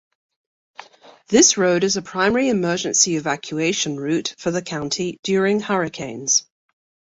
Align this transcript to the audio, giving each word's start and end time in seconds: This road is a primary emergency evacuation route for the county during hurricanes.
This 1.27 1.59
road 1.59 1.83
is 1.83 1.95
a 1.95 2.01
primary 2.01 2.49
emergency 2.49 3.17
evacuation 3.17 3.97
route 3.99 4.33
for 4.39 4.49
the 4.49 4.63
county 4.63 5.19
during 5.21 5.59
hurricanes. 5.59 6.43